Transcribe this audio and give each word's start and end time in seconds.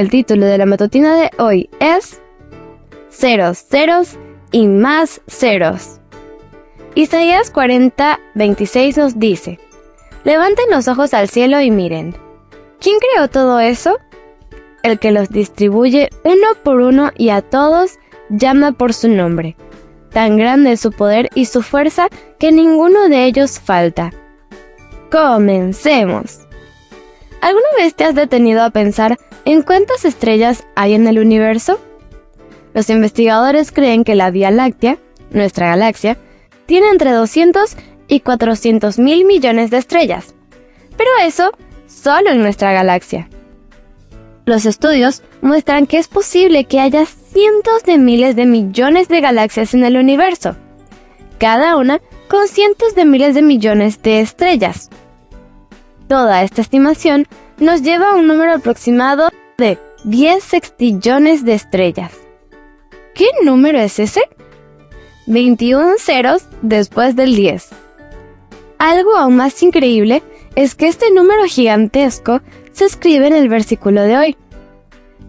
El 0.00 0.08
título 0.08 0.46
de 0.46 0.56
la 0.56 0.64
matutina 0.64 1.14
de 1.14 1.30
hoy 1.36 1.68
es 1.78 2.22
Ceros, 3.10 3.58
ceros 3.58 4.16
y 4.50 4.66
más 4.66 5.20
ceros. 5.26 6.00
Isaías 6.94 7.50
40, 7.50 8.18
26 8.34 8.96
nos 8.96 9.18
dice, 9.18 9.60
Levanten 10.24 10.70
los 10.70 10.88
ojos 10.88 11.12
al 11.12 11.28
cielo 11.28 11.60
y 11.60 11.70
miren. 11.70 12.16
¿Quién 12.80 12.96
creó 12.98 13.28
todo 13.28 13.60
eso? 13.60 13.98
El 14.82 14.98
que 14.98 15.12
los 15.12 15.28
distribuye 15.28 16.08
uno 16.24 16.48
por 16.62 16.80
uno 16.80 17.10
y 17.14 17.28
a 17.28 17.42
todos 17.42 17.98
llama 18.30 18.72
por 18.72 18.94
su 18.94 19.10
nombre. 19.10 19.54
Tan 20.08 20.38
grande 20.38 20.72
es 20.72 20.80
su 20.80 20.92
poder 20.92 21.28
y 21.34 21.44
su 21.44 21.60
fuerza 21.60 22.08
que 22.38 22.52
ninguno 22.52 23.10
de 23.10 23.26
ellos 23.26 23.60
falta. 23.60 24.14
Comencemos. 25.10 26.39
¿Alguna 27.40 27.68
vez 27.78 27.94
te 27.94 28.04
has 28.04 28.14
detenido 28.14 28.62
a 28.62 28.70
pensar 28.70 29.18
en 29.44 29.62
cuántas 29.62 30.04
estrellas 30.04 30.64
hay 30.74 30.94
en 30.94 31.06
el 31.06 31.18
universo? 31.18 31.80
Los 32.74 32.90
investigadores 32.90 33.72
creen 33.72 34.04
que 34.04 34.14
la 34.14 34.30
Vía 34.30 34.50
Láctea, 34.50 34.98
nuestra 35.30 35.68
galaxia, 35.68 36.18
tiene 36.66 36.90
entre 36.90 37.12
200 37.12 37.76
y 38.08 38.20
400 38.20 38.98
mil 38.98 39.24
millones 39.24 39.70
de 39.70 39.78
estrellas. 39.78 40.34
Pero 40.96 41.10
eso 41.24 41.52
solo 41.86 42.30
en 42.30 42.42
nuestra 42.42 42.72
galaxia. 42.72 43.28
Los 44.44 44.66
estudios 44.66 45.22
muestran 45.42 45.86
que 45.86 45.98
es 45.98 46.08
posible 46.08 46.64
que 46.64 46.80
haya 46.80 47.06
cientos 47.06 47.84
de 47.84 47.98
miles 47.98 48.36
de 48.36 48.46
millones 48.46 49.08
de 49.08 49.20
galaxias 49.20 49.74
en 49.74 49.84
el 49.84 49.96
universo, 49.96 50.56
cada 51.38 51.76
una 51.76 52.00
con 52.28 52.48
cientos 52.48 52.94
de 52.94 53.04
miles 53.04 53.34
de 53.34 53.42
millones 53.42 54.02
de 54.02 54.20
estrellas. 54.20 54.90
Toda 56.10 56.42
esta 56.42 56.60
estimación 56.60 57.28
nos 57.60 57.82
lleva 57.82 58.10
a 58.10 58.14
un 58.16 58.26
número 58.26 58.54
aproximado 58.54 59.28
de 59.56 59.78
10 60.02 60.42
sextillones 60.42 61.44
de 61.44 61.54
estrellas. 61.54 62.10
¿Qué 63.14 63.26
número 63.44 63.78
es 63.78 64.00
ese? 64.00 64.22
21 65.28 65.92
ceros 66.00 66.46
después 66.62 67.14
del 67.14 67.36
10. 67.36 67.68
Algo 68.78 69.16
aún 69.16 69.36
más 69.36 69.62
increíble 69.62 70.24
es 70.56 70.74
que 70.74 70.88
este 70.88 71.12
número 71.12 71.44
gigantesco 71.44 72.40
se 72.72 72.86
escribe 72.86 73.28
en 73.28 73.36
el 73.36 73.48
versículo 73.48 74.02
de 74.02 74.16
hoy. 74.16 74.36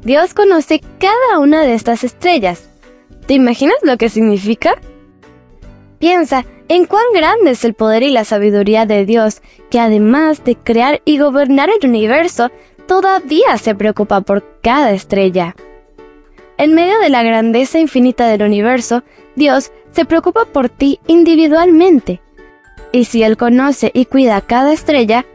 Dios 0.01 0.33
conoce 0.33 0.81
cada 0.97 1.37
una 1.37 1.61
de 1.61 1.75
estas 1.75 2.03
estrellas. 2.03 2.67
¿Te 3.27 3.35
imaginas 3.35 3.77
lo 3.83 3.97
que 3.97 4.09
significa? 4.09 4.81
Piensa 6.01 6.45
en 6.67 6.87
cuán 6.87 7.03
grande 7.13 7.51
es 7.51 7.63
el 7.63 7.75
poder 7.75 8.01
y 8.01 8.09
la 8.09 8.25
sabiduría 8.25 8.87
de 8.87 9.05
Dios, 9.05 9.43
que 9.69 9.79
además 9.79 10.43
de 10.43 10.55
crear 10.55 10.99
y 11.05 11.19
gobernar 11.19 11.69
el 11.69 11.87
universo, 11.87 12.49
todavía 12.87 13.55
se 13.59 13.75
preocupa 13.75 14.21
por 14.21 14.59
cada 14.61 14.93
estrella. 14.93 15.55
En 16.57 16.73
medio 16.73 16.99
de 16.99 17.09
la 17.09 17.21
grandeza 17.21 17.77
infinita 17.77 18.27
del 18.27 18.41
universo, 18.41 19.03
Dios 19.35 19.71
se 19.91 20.05
preocupa 20.05 20.45
por 20.45 20.69
ti 20.69 20.99
individualmente. 21.05 22.19
Y 22.91 23.05
si 23.05 23.21
Él 23.21 23.37
conoce 23.37 23.91
y 23.93 24.05
cuida 24.05 24.41
cada 24.41 24.73
estrella, 24.73 25.27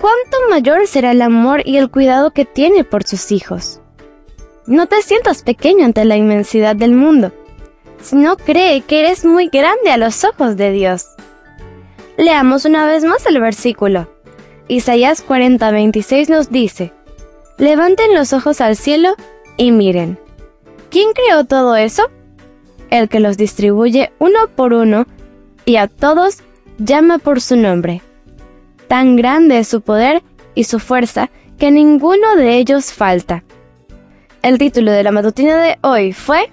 ¿cuánto 0.00 0.36
mayor 0.50 0.88
será 0.88 1.12
el 1.12 1.22
amor 1.22 1.62
y 1.64 1.76
el 1.76 1.92
cuidado 1.92 2.32
que 2.32 2.44
tiene 2.44 2.82
por 2.82 3.04
sus 3.04 3.30
hijos? 3.30 3.80
No 4.66 4.86
te 4.86 5.00
sientas 5.02 5.44
pequeño 5.44 5.84
ante 5.84 6.04
la 6.04 6.16
inmensidad 6.16 6.74
del 6.74 6.92
mundo, 6.92 7.32
sino 8.02 8.36
cree 8.36 8.82
que 8.82 9.00
eres 9.00 9.24
muy 9.24 9.48
grande 9.48 9.90
a 9.90 9.96
los 9.96 10.24
ojos 10.24 10.56
de 10.56 10.72
Dios. 10.72 11.06
Leamos 12.16 12.64
una 12.64 12.86
vez 12.86 13.04
más 13.04 13.24
el 13.26 13.40
versículo. 13.40 14.08
Isaías 14.68 15.24
40:26 15.26 16.28
nos 16.28 16.50
dice, 16.50 16.92
Levanten 17.58 18.14
los 18.14 18.32
ojos 18.32 18.60
al 18.60 18.76
cielo 18.76 19.14
y 19.56 19.72
miren. 19.72 20.18
¿Quién 20.90 21.12
creó 21.12 21.44
todo 21.44 21.76
eso? 21.76 22.10
El 22.90 23.08
que 23.08 23.20
los 23.20 23.36
distribuye 23.36 24.12
uno 24.18 24.48
por 24.54 24.72
uno 24.72 25.06
y 25.64 25.76
a 25.76 25.88
todos 25.88 26.38
llama 26.78 27.18
por 27.18 27.40
su 27.40 27.56
nombre. 27.56 28.02
Tan 28.88 29.16
grande 29.16 29.58
es 29.58 29.68
su 29.68 29.80
poder 29.80 30.22
y 30.54 30.64
su 30.64 30.78
fuerza 30.78 31.30
que 31.58 31.70
ninguno 31.70 32.36
de 32.36 32.56
ellos 32.56 32.92
falta. 32.92 33.44
El 34.42 34.58
título 34.58 34.90
de 34.90 35.02
la 35.02 35.12
matutina 35.12 35.56
de 35.56 35.78
hoy 35.82 36.12
fue 36.12 36.50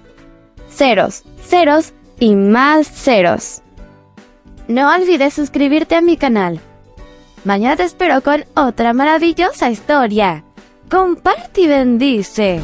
Ceros, 0.72 1.24
ceros 1.46 1.92
y 2.18 2.34
más 2.34 2.86
ceros. 2.86 3.62
No 4.68 4.94
olvides 4.94 5.34
suscribirte 5.34 5.96
a 5.96 6.00
mi 6.00 6.16
canal. 6.16 6.60
Mañana 7.44 7.76
te 7.76 7.84
espero 7.84 8.22
con 8.22 8.44
otra 8.54 8.92
maravillosa 8.92 9.70
historia. 9.70 10.44
Comparte 10.90 11.62
y 11.62 11.66
bendice. 11.68 12.60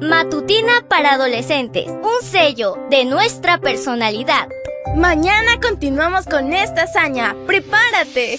Matutina 0.00 0.84
para 0.88 1.14
adolescentes, 1.14 1.86
un 1.88 2.22
sello 2.22 2.76
de 2.90 3.04
nuestra 3.04 3.58
personalidad. 3.58 4.48
Mañana 4.96 5.60
continuamos 5.60 6.26
con 6.26 6.52
esta 6.52 6.82
hazaña. 6.82 7.36
¡Prepárate! 7.46 8.38